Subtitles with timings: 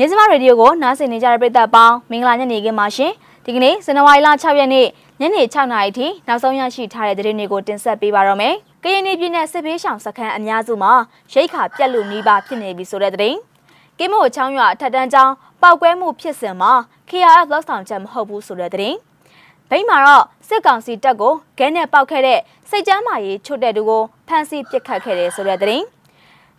[0.00, 3.12] မြင်းစမရေဒီယိုကိုနားဆင်နေကြတဲ့ပရိသတ်ပေါင်းမင်္ဂလာညနေခင်းပါရှင်
[3.44, 4.86] ဒီကနေ့ဇန်နဝါရီလ6ရက်နေ့
[5.20, 10.92] ညနေ6နာရီထိနောက်ဆုံးရရှိထားတဲ့သတင်းတွေကိုတင်ဆက်ပေးပါရမယ်ကရင်ပြည်နယ်စစ်ဘေးရှောင်စခန်းအများစုမှာ
[11.32, 13.38] ရိတ်ခါပြက်လူနီးပါဖြစ်နေပြီဆိုတဲ့သတင်း
[13.98, 16.72] ကင်းမို့ချောင်းရွာထက်တန်းကျောင်းပောက်ကွဲမှုဖြစ်စဉ်မှာ
[17.10, 18.96] KRF လောက်ဆောင်ချက်မဟုတ်ဘူးဆိုတဲ့သတင်း
[19.70, 25.84] ဗိမ်းမှာတော့စစ်ကောင်စီတပ်ကိုဂဲနဲ့ပောက်ခဲ့တဲ့စိတ်ကြမ်းမာရေးချွတ်တဲ့သူကိုဖမ်းဆီးပစ်ခတ်ခဲ့တယ်ဆိုတဲ့သတင်း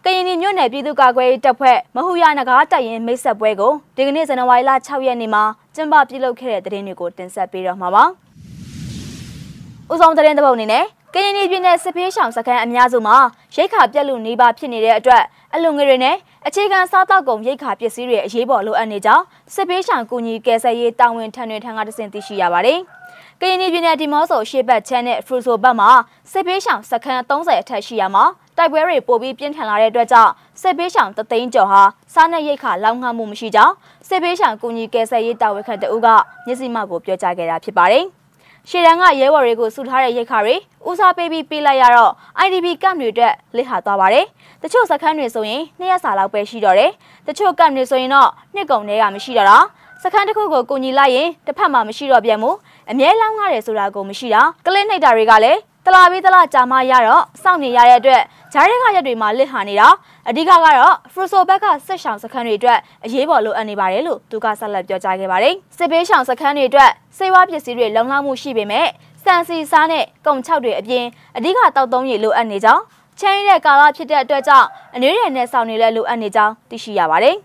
[0.06, 5.44] ကရင်ပြည်မြို့နယ်ပြည်သူ့ကာကွယ်ရေးတပ်ဖွဲ့မဟူရနဂါတပ်ရင်မိတ်ဆက်ပွဲကိုဒီကနေ့ဇန်နဝါရီလ6ရက်နေ့မှာ
[5.76, 8.04] ကျင်းပပြုလုပ်ခဲ့တဲ့သတင်းတွေကိုတင်ဆက်ပေးတော့မှာပါ။
[9.92, 13.18] ဦးဆောင်သတင်းတစ်ပုဒ်အနေနဲ့ကရင်ပြည်နယ်စစ်ဖေးရှောင်စခန်းအများစုမှာ
[13.56, 16.16] ရိတ်ခါပြက်လူနေပါဖြစ်နေတဲ့အတွက်အလုံငွေတွေနဲ့
[16.48, 22.80] အခြေခံစားတောက်ကုန်ရိတ်ခါပစ္စည်းတွေအရေးပေါ်လိုအပ်နေကြောင်းစစ်ဖေးရှောင်ကူညီကယ်ဆယ်ရေးတာဝန်ထမ်းတွေထံကတဆင့်သိရှိရပါတယ်။
[23.42, 25.92] ကရင်ပြည်နယ်ဒီမော့ဆိုရှေ့ဘက်ချမ်းနဲ့ဖရူဆိုဘက်မှာ
[26.32, 28.24] စစ်ဖေးရှောင်စခန်း30အထက်ရှိရမှာ
[28.62, 31.82] တိုက်ပွဲတွေပိုပြီးပြင်းထန်လာတဲ့အတွက်ကြောင့်စစ်ပေးရှောင်တသိန်းကျော်ဟာ
[32.14, 33.74] စားနပ်ရိက္ခာလောက်ငှမှုမရှိကြောင်း
[34.08, 36.08] စစ်ပေးရှောင်ကူညီကယ်ဆယ်ရေးတာဝန်ခံတအုပ်က
[36.46, 38.06] မျက်စိမှောက်ကိုပြောကြားခဲ့တာဖြစ်ပါတယ်။
[38.70, 40.56] ရှေ့တန်းကရဲဘော်တွေကိုစုထားတဲ့ရိက္ခာတွေ
[40.88, 42.12] ဦးစားပေးပြီးပေးလိုက်ရတော့
[42.46, 44.26] IDP ကမ်တွေအတွက်လစ်ဟာသွားပါတယ်။
[44.64, 46.92] တချို့စခန်းတွေဆိုရင်နှစ်ရက်စာလောက်ပဲရှိတော့တယ်။
[47.28, 49.58] တချို့ကမ်တွေဆိုရင်တော့နှစ်ကုန်တွေကမရှိတော့တာ။
[50.04, 52.56] စခန်းတစ်ခုကိုကိုညီလိုက်ရင်တစ်ဖက်မှာမရှိတော့ပြန်ဘူး။
[52.92, 58.22] အမြဲလောင်းရတယ်ဆိုတာကိုမရှိတာ။ကလစ်နှိပ်တာတွေကလည်း တလာပြီးတလာကြာမရတော့စောင့်နေရတဲ့အတွက်
[58.54, 59.88] ဂျားရဲကရက်တွေမှာလစ်ဟာနေတာ
[60.30, 68.88] အဓိကကတော့ဖရူဆိုဘက်ကစစ်ဆောင်စခန်းတွေအတွက်အရေးပေါ်လိုအပ်နေပါတယ်လို့သူကဆက်လက်ပြောကြားခဲ့ပါတယ်စစ်ပေးဆောင်စခန်းတွေအတွက်စေဝါပစ္စည်းတွေလုံလောက်မှုရှိပေမဲ့
[69.24, 71.06] စံစီစားနဲ့ကုံချောက်တွေအပြင်
[71.38, 72.84] အဓိကတောက်သုံးရည်လိုအပ်နေကြောင်း
[73.20, 77.36] ချမ်းရတဲ့ကာလဖြစ်တဲ့အတွက်ကြောင့်အနည်းရနဲ့ဆောင်နေလဲလိုအပ်နေကြောင်းသိရှိရပါတယ်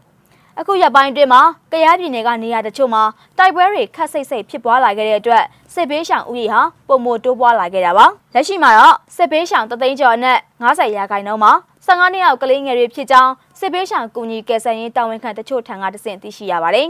[0.61, 3.03] အခုရပိုင်းတွင်မှာကရားပြည်နယ်ကနေရာတချို့မှာ
[3.39, 11.53] တိုက်ပွဲတွေခတ်စိတ်စိတ်ဖြစ်ပွားလာခဲ့တဲ့အတွက်စစ်ဘေးရှောင်ဦးရေဟာပုံမတိုးပွားလာခဲ့တာပါလက်ရှိမှာတော့စစ်ဘေးရှောင်တသိန်းကျော်နဲ့90ရာခိုင်နှုန်းမှာ
[11.87, 16.89] 15နှစ်အောက်ကလေးငယ်တွေဖြစ်ကြောင်းစစ်ဘေးရှောင်ကူညီကယ်ဆယ်ရေးတာဝန်ခံတချို့ထံကတဆင့်သိရှိရပါတယ်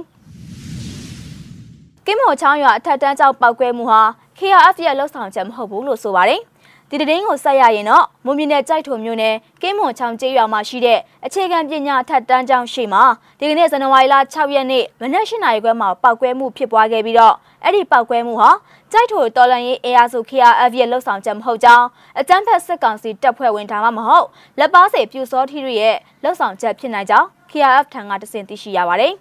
[2.07, 4.03] ကင်းမော်ချောင်းရွာအထက်တန်းကျောက်ပောက်ကွဲမှုဟာ
[4.39, 6.41] KRF ရဲ့လှုပ်ဆောင်ချက်မဟုတ်ဘူးလို့ဆိုပါတယ်။
[6.91, 13.03] ဒီတည်င်းကိုဆက်ရရင်တော့မွန်ပြည်နယ်ကြိုက်ထုံမြို့နယ်ကင်းမွန်ချောင်းကျေးရွာမှာရှိတဲ့အခြေခံပညာထက်တန်းကျောင်းရှိမှာ
[13.39, 18.51] ဒီကနေ့ဇန်နဝါရီလ6ရက်နေ့မနက်၈နာရီခွဲမှာပောက်ကွဲမှုဖြစ်ပွားခဲ့ပြီးတော့အဲ့ဒီပောက်ကွဲမှုဟာ
[18.93, 21.87] ကြိုက်ထုံတော်လန်ရေးအေယာစု KRF ရဲ့လှုပ်ဆောင်ချက်မဟုတ်ကြောင်း
[22.21, 24.27] အကြမ်းဖက်စစ်ကောင်စီတပ်ဖွဲ့ဝင်ဒါမှမဟုတ်
[24.59, 29.13] လက်ပါစေပြူစောထီတို့ရဲ့လှုပ်ဆောင်ချက်ဖြစ်နိုင်ကြောင်း KRF ထံကတဆင့်သိရှိရပါတယ်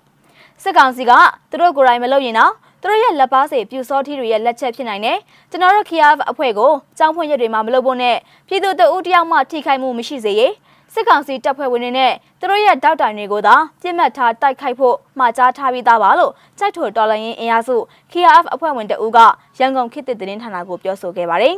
[0.64, 1.12] စစ်ကောင်စီက
[1.50, 5.18] သူတို့ကိုယ်တိုင်မလုပ်ရင်တော့သူတို့ရဲ့လက်ပါစေပြူစောထီတွေရဲ့လက်ချက်ဖြစ်နိုင်တယ်
[5.52, 10.54] ကျွန်တော်တို့ KF အဖွဲ့ကိုကြောင်းဖွင့်ရက်တွေမှာမလုပ်ဖို့နဲ့ပြည်သူတအုပ်တယောက်မှထိခိုက်မှုမရှိစေရေး
[10.94, 17.76] စစ်ကောင်စီတပ်ဖွဲ့ဝင်တွေနဲ့သူတို့ရဲ့တောက်တိုင်တွေကိုသာပြစ်မှတ်ထားတိုက်ခိုက်ဖို့မှာကြားထားပြီးသားပါလို့ကြိုက်ထိုတော်လိုင်းရင်အင်အားစု
[18.12, 19.20] KF အဖွဲ့ဝင်တအုပ်က
[19.60, 21.56] ရန်ကုန်ခေတ်သစ်သတင်းဌာနကိုပြောဆိုခဲ့ပါတယ်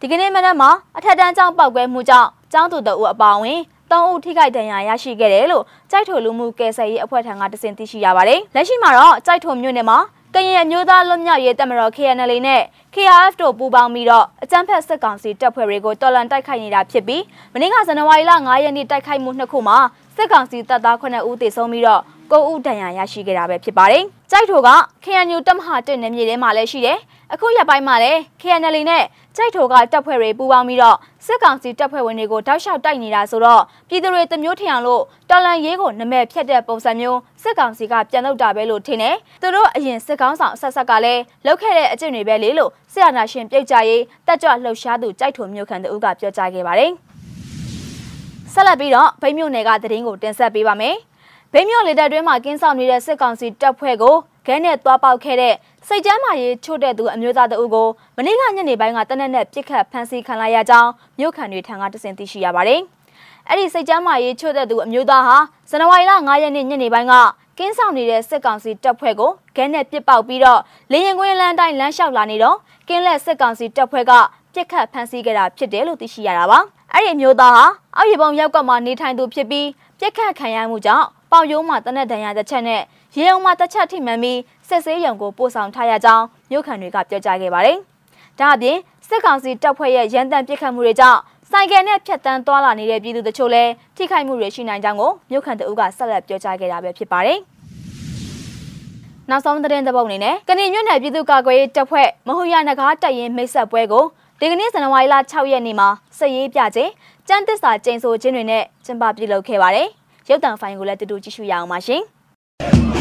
[0.00, 3.60] ဒီကနေ့မနက်မှာအထက်တန်းကျောင်းပောက်ကွဲမှုကြောင့်ကျောင်းသူတအုပ်အပါအဝင်
[3.90, 9.98] ၃ဦးထိခိုက်ဒဏ်ရာရရှိခဲ့တယ်လို့ကြိုက်ထိုလူမှုကယ်ဆယ်ရေးအဖွဲ့ထံကတစင်သိရှိရပါတယ်။လက်ရှိမှာတော့ကြိုက်ထိုမြို့နယ်မှာ
[10.34, 12.62] ကရင်အမျိုးသားလွတ်မြောက်ရေးတပ်မတော် KNL နဲ့
[12.94, 17.22] KRF တို့ပူးပေါင်းပြီးတော့အကြမ်းဖက်စစ်ကောင်စီတပ်ဖွဲ့တွေကိုတော်လှန်တိုက်ခိုက်နေတာဖြစ်ပြီး
[17.54, 19.78] မနေ့ကဇန်နဝါရီလ9ရက်နေ့တိုက်ခိုက်မှုနှစ်ခုမှာ
[20.16, 24.68] စစ်ကောင်စီတပ်သား9ဦးသေဆုံးပြီးတော့ 9ဦးဒဏ်ရာရရှိခဲ့တာပဲဖြစ်ပါတယ်။ကြိုက်ထိုက
[25.04, 26.98] KNU တပ်မဟာ1နယ်မြေထဲမှာလည်းရှိတယ်။
[27.32, 29.04] အခုရက်ပိုင်းမှာလည်း KNL နဲ့
[29.36, 30.96] ကြိုက်ထိုကတပ်ဖွဲ့တွေပူးပေါင်းပြီးတော့
[31.26, 46.90] စစ်ကောင်စီတပ်ဖွဲ့ဝင်တွေကိုတောက်လျှောက်တိုက်နေတာဆိုတော့ပြည်သူတွေတမျိုးထင်အောင်လို့တော်လန်ရေးကိုနမဲဖြတ်တဲ့ပုံစံမျိုးစစ်ကောင်စီကပြန်လုပ်တာပဲလို့ထင်တယ်။သူတို့အရင်စစ်ကောင်းဆောင်အဆက်ဆက်ကလည်းလုပ်ခဲ့တဲ့အကျင့်တွေပဲလေလို့ဆရာနာရှင်ပြုတ်ကြရေးတက်ကြွလှုပ်ရှားသူကြိုက်ထိုမျိုးခံသူကပြောကြားခဲ့ပါတယ်။
[48.52, 50.96] ဆက်လက်ပြီးတော့ဗိမ်းမြို့နယ်ကသတင်းကိုတင်ဆက်ပေးပါမယ်။
[51.56, 54.16] ဗိမ်းမြို့လေတပ်တွင်းမှာကင်းဆောင်နေတဲ့စစ်ကောင်စီတပ်ဖွဲ့ကို
[54.46, 55.54] ခဲနဲ့သွားပေါက်ခဲ့တဲ့
[55.86, 62.80] စိတ်ကြမ်းမာရေးချို့တဲ့သူအမျိုးသားတအုပ်ကိုမနေ့ကညနေပိုင်းကတနက်နဲ့ပြစ်ခတ်ဖမ်းဆီးခံလိုက်ရကြောင်းမြို့ခံတွေထံကတစင်သိရှိရပါတယ်။
[63.48, 65.36] အဲ့ဒီစိတ်ကြမ်းမာရေးချို့တဲ့သူအမျိုးသားဟာ
[65.70, 67.14] ဇန်နဝါရီလ9ရက်နေ့ညနေပိုင်းက
[67.58, 70.60] ကင်းဆောင်နေတဲ့စစ်ကောင်စီတပ်ဖွဲ့ကိုခဲနဲ့ပစ်ပေါက်ပြီးတော့
[70.92, 72.56] လေရင်ကွင်းလမ်းတိုင်းလမ်းလျှောက်လာနေတော့
[72.88, 74.12] ကင်းလက်စစ်ကောင်စီတပ်ဖွဲ့က
[74.54, 76.58] ပြစ်ခတ်ဖမ်းဆီးခဲ့တာဖြစ်တယ်လို့သိရှိရတာပါ။
[76.94, 77.64] အဲ့ဒီအမျိုးသားဟာ
[77.96, 79.68] အောက်ရီပုံရောက်ကမှနေထိုင်သူဖြစ်ပြီး
[79.98, 82.82] ပြစ်ခတ်ခံရမှုကြောင့်ပေါင်ရိုးမှာတနက်ဒဏ်ရာတစ်ချက်နဲ့
[83.16, 84.38] ရေုံမှာတစ်ချက်ထိမှန်ပြီး
[84.68, 87.76] စစ်ဆေးရုံကိုပို့ဆောင်ထားရကြောင်းမြို့ခံတွေကပြောကြားခဲ့ပါတယ်။
[88.38, 88.76] ဒါအပြင်
[89.08, 91.20] စစ်ကောင်စီတပ်ဖွဲ့ရဲ့ရန်တမ်းပစ်ခတ်မှုတွေကြောင့်
[91.50, 97.38] ဆိုင်ကယ်နဲ့ဖြတ်တန်းသွားလာနေတဲ့ပြည်သူတချို့လည်းထိခိုက်မှုတွေရှိနိုင်ကြောင်းကိုမြို့ခံတအုပ်ကဆက်လက်ပြောကြားခဲ့တာပဲဖြစ်ပါတယ်။
[99.30, 104.04] နောက်ဆုံးသတင်းသဘောက်အနေနဲ့ကဏီညွန့်နယ်ပြည်သူ့ကာကွယ်ရေးတပ်ဖွဲ့မဟူရနဂါတပ်ရင်မိတ်ဆက်ပွဲကို
[104.44, 105.88] ဒီကနေ့ဇန်နဝါရီလ6ရက်နေ့မှာ
[106.18, 106.90] စည်ရေးပြခြင်း
[107.28, 109.88] ကျန်းသစ္စာကျိန်ဆိုခြင်းတွေနဲ့ကျင်းပပြုလုပ်ခဲ့ပါတယ်။
[110.28, 112.02] ရုပ်တံဖိုင်ကိုလည်းတူတူကြည့်ရှုရအောင်ပါရှင်။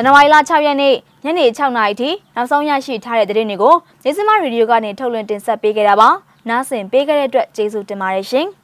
[0.00, 0.94] န်နဝါရီလ6ရက်နေ့
[1.24, 3.74] ညနေ6နာရီထိနောက်ဆုံးရရှိထားတဲ့သတင်းတွေကို
[4.04, 6.08] နေစမရေဒီယိုကနေထုတ်လွှင့်တင်ဆက်ပေးခဲ့တာပါ။
[6.48, 8.46] နားဆင်ပေးခဲ့တဲ့အတွက်ကျေးဇူးတင်ပါတယ်ရှင်။